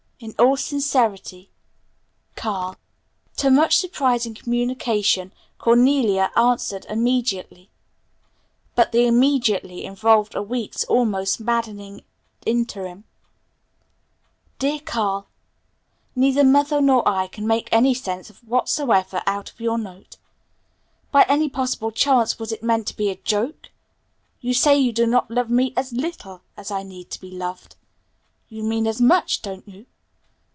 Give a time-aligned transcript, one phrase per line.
[0.23, 1.49] "In all sincerity,
[2.35, 2.75] "CARL."
[3.37, 7.71] To which surprising communication Cornelia answered immediately;
[8.75, 12.01] but the 'immediately' involved a week's almost maddening
[12.45, 13.05] interim,
[14.59, 15.27] "DEAR CARL:
[16.15, 20.17] "Neither mother nor I can make any sense whatsoever out of your note.
[21.11, 23.69] By any possible chance was it meant to be a joke?
[24.39, 27.75] You say you do not love me 'as little' as I need to be loved.
[28.49, 29.87] You mean 'as much', don't you?